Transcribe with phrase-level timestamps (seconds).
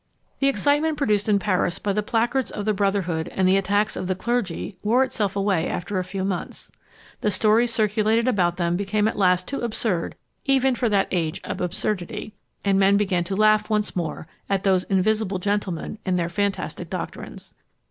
[0.39, 4.07] The excitement produced in Paris by the placards of the brotherhood and the attacks of
[4.07, 6.71] the clergy wore itself away after a few months.
[7.19, 11.61] The stories circulated about them became at last too absurd even for that age of
[11.61, 12.33] absurdity,
[12.65, 17.53] and men began to laugh once more at those invisible gentlemen and their fantastic doctrines.